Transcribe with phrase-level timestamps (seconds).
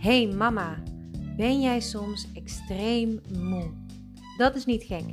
[0.00, 0.82] Hey mama,
[1.36, 3.70] ben jij soms extreem moe?
[4.36, 5.04] Dat is niet gek.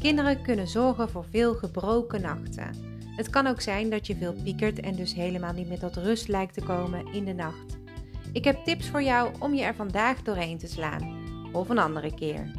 [0.00, 2.74] Kinderen kunnen zorgen voor veel gebroken nachten.
[3.16, 6.28] Het kan ook zijn dat je veel piekert en dus helemaal niet meer tot rust
[6.28, 7.78] lijkt te komen in de nacht.
[8.32, 11.16] Ik heb tips voor jou om je er vandaag doorheen te slaan.
[11.52, 12.50] Of een andere keer.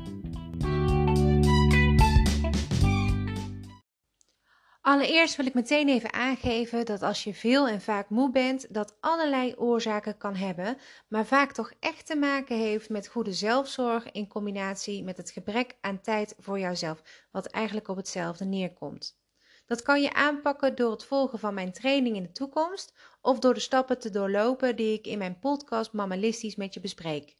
[4.86, 8.98] Allereerst wil ik meteen even aangeven dat als je veel en vaak moe bent, dat
[9.00, 10.78] allerlei oorzaken kan hebben,
[11.08, 15.78] maar vaak toch echt te maken heeft met goede zelfzorg in combinatie met het gebrek
[15.82, 19.20] aan tijd voor jouzelf, wat eigenlijk op hetzelfde neerkomt.
[19.66, 23.54] Dat kan je aanpakken door het volgen van mijn training in de toekomst of door
[23.54, 27.36] de stappen te doorlopen die ik in mijn podcast Mammalistisch met je bespreek.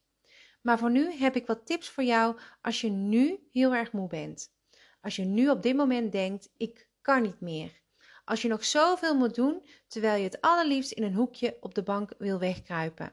[0.62, 4.08] Maar voor nu heb ik wat tips voor jou als je nu heel erg moe
[4.08, 4.54] bent.
[5.00, 7.80] Als je nu op dit moment denkt: ik kan niet meer.
[8.24, 11.82] Als je nog zoveel moet doen, terwijl je het allerliefst in een hoekje op de
[11.82, 13.12] bank wil wegkruipen.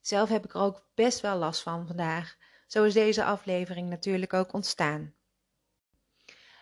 [0.00, 2.36] Zelf heb ik er ook best wel last van vandaag.
[2.66, 5.14] Zo is deze aflevering natuurlijk ook ontstaan.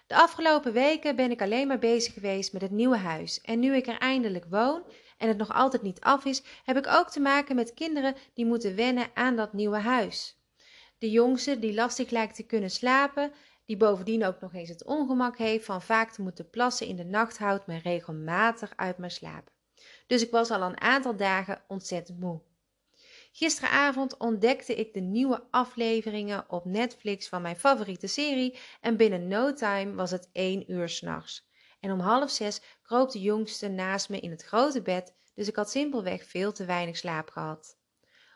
[0.07, 3.41] De afgelopen weken ben ik alleen maar bezig geweest met het nieuwe huis.
[3.41, 4.83] En nu ik er eindelijk woon
[5.19, 8.47] en het nog altijd niet af is, heb ik ook te maken met kinderen die
[8.47, 10.37] moeten wennen aan dat nieuwe huis.
[10.99, 13.33] De jongste, die lastig lijkt te kunnen slapen,
[13.69, 17.05] die bovendien ook nog eens het ongemak heeft van vaak te moeten plassen in de
[17.05, 19.51] nacht, houdt me regelmatig uit mijn slaap.
[20.07, 22.41] Dus ik was al een aantal dagen ontzettend moe.
[23.33, 29.53] Gisteravond ontdekte ik de nieuwe afleveringen op Netflix van mijn favoriete serie en binnen no
[29.53, 31.49] time was het één uur s'nachts.
[31.81, 35.57] En om half zes kroop de jongste naast me in het grote bed, dus ik
[35.57, 37.79] had simpelweg veel te weinig slaap gehad.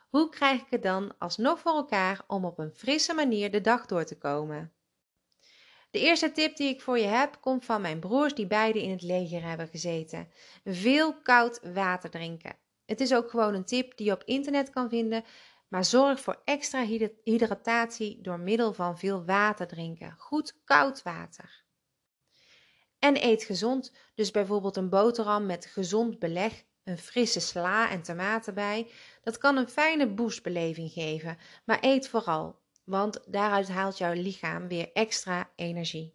[0.09, 3.87] Hoe krijg ik het dan alsnog voor elkaar om op een frisse manier de dag
[3.87, 4.73] door te komen?
[5.93, 8.91] De eerste tip die ik voor je heb komt van mijn broers die beide in
[8.91, 10.29] het leger hebben gezeten.
[10.65, 12.57] Veel koud water drinken.
[12.87, 15.25] Het is ook gewoon een tip die je op internet kan vinden,
[15.69, 16.85] maar zorg voor extra
[17.25, 20.15] hydratatie door middel van veel water drinken.
[20.19, 21.65] Goed koud water.
[22.99, 28.55] En eet gezond, dus bijvoorbeeld een boterham met gezond beleg, een frisse sla en tomaten
[28.55, 28.91] bij.
[29.23, 34.93] Dat kan een fijne boostbeleving geven, maar eet vooral want daaruit haalt jouw lichaam weer
[34.93, 36.15] extra energie.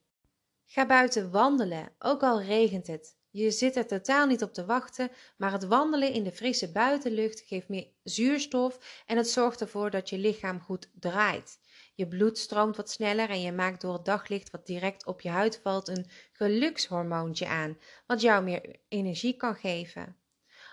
[0.66, 3.16] Ga buiten wandelen, ook al regent het.
[3.30, 7.40] Je zit er totaal niet op te wachten, maar het wandelen in de frisse buitenlucht
[7.40, 11.60] geeft meer zuurstof en het zorgt ervoor dat je lichaam goed draait.
[11.96, 15.30] Je bloed stroomt wat sneller en je maakt door het daglicht wat direct op je
[15.30, 20.18] huid valt een gelukshormoontje aan, wat jou meer energie kan geven.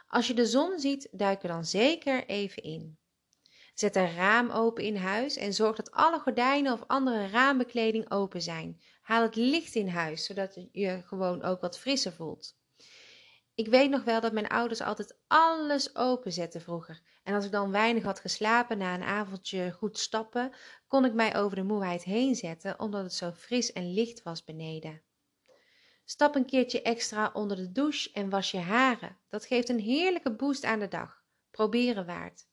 [0.09, 2.99] Als je de zon ziet, duik er dan zeker even in.
[3.75, 8.43] Zet een raam open in huis en zorg dat alle gordijnen of andere raambekleding open
[8.43, 8.81] zijn.
[9.03, 12.57] Haal het licht in huis, zodat je gewoon ook wat frisser voelt.
[13.55, 17.03] Ik weet nog wel dat mijn ouders altijd alles openzetten vroeger.
[17.23, 20.53] En als ik dan weinig had geslapen na een avondje goed stappen,
[20.87, 24.45] kon ik mij over de moeheid heen zetten, omdat het zo fris en licht was
[24.45, 25.03] beneden.
[26.05, 29.19] Stap een keertje extra onder de douche en was je haren.
[29.29, 31.23] Dat geeft een heerlijke boost aan de dag.
[31.51, 32.47] Proberen waard.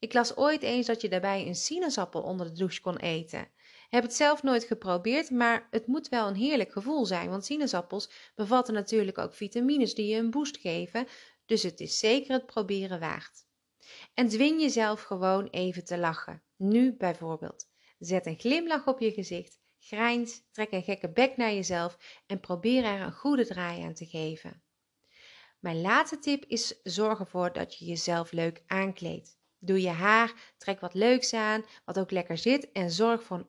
[0.00, 3.48] Ik las ooit eens dat je daarbij een sinaasappel onder de douche kon eten.
[3.88, 8.10] Heb het zelf nooit geprobeerd, maar het moet wel een heerlijk gevoel zijn, want sinaasappels
[8.34, 11.06] bevatten natuurlijk ook vitamines die je een boost geven,
[11.46, 13.46] dus het is zeker het proberen waard.
[14.14, 16.42] En dwing jezelf gewoon even te lachen.
[16.56, 17.68] Nu bijvoorbeeld.
[17.98, 22.84] Zet een glimlach op je gezicht, grijns, trek een gekke bek naar jezelf en probeer
[22.84, 24.62] er een goede draai aan te geven.
[25.58, 29.38] Mijn laatste tip is zorg ervoor dat je jezelf leuk aankleedt.
[29.62, 33.46] Doe je haar, trek wat leuks aan, wat ook lekker zit en zorg voor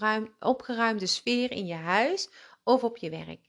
[0.00, 2.30] een opgeruimde sfeer in je huis
[2.62, 3.48] of op je werk.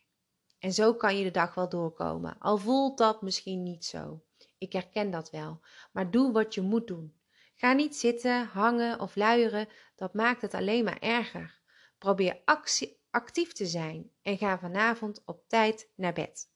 [0.60, 4.24] En zo kan je de dag wel doorkomen, al voelt dat misschien niet zo.
[4.58, 5.60] Ik herken dat wel,
[5.92, 7.20] maar doe wat je moet doen.
[7.56, 11.60] Ga niet zitten, hangen of luieren, dat maakt het alleen maar erger.
[11.98, 16.50] Probeer actie, actief te zijn en ga vanavond op tijd naar bed.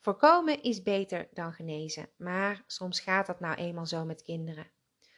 [0.00, 4.70] Voorkomen is beter dan genezen, maar soms gaat dat nou eenmaal zo met kinderen.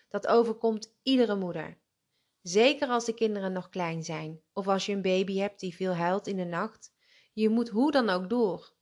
[0.09, 1.79] Dat overkomt iedere moeder.
[2.43, 5.95] Zeker als de kinderen nog klein zijn of als je een baby hebt die veel
[5.95, 6.93] huilt in de nacht.
[7.33, 8.73] Je moet hoe dan ook door.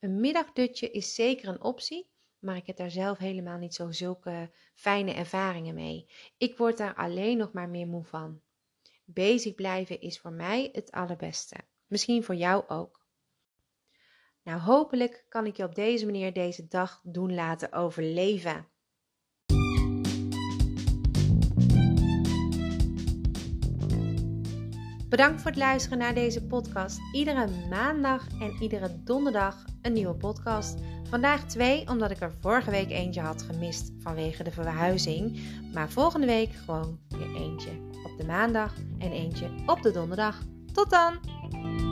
[0.00, 4.50] Een middagdutje is zeker een optie, maar ik heb daar zelf helemaal niet zo zulke
[4.74, 6.06] fijne ervaringen mee.
[6.38, 8.40] Ik word daar alleen nog maar meer moe van.
[9.04, 11.56] Bezig blijven is voor mij het allerbeste.
[11.86, 13.06] Misschien voor jou ook.
[14.42, 18.71] Nou, hopelijk kan ik je op deze manier deze dag doen laten overleven.
[25.12, 26.98] Bedankt voor het luisteren naar deze podcast.
[27.12, 30.78] Iedere maandag en iedere donderdag een nieuwe podcast.
[31.10, 35.40] Vandaag twee, omdat ik er vorige week eentje had gemist vanwege de verhuizing.
[35.72, 37.70] Maar volgende week gewoon weer eentje
[38.04, 40.42] op de maandag en eentje op de donderdag.
[40.72, 41.91] Tot dan!